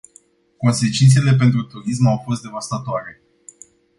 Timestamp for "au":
2.05-2.21